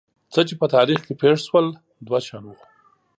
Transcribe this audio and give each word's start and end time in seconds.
څه 0.33 0.41
چې 0.47 0.53
په 0.61 0.67
تاریخ 0.75 0.99
کې 1.07 1.13
پېښ 1.21 1.37
شول 1.47 1.65
دوه 2.05 2.19
شیان 2.25 2.43
وو. 2.47 2.55